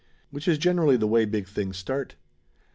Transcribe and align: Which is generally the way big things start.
Which 0.31 0.47
is 0.47 0.57
generally 0.57 0.97
the 0.97 1.05
way 1.05 1.25
big 1.25 1.47
things 1.47 1.77
start. 1.77 2.15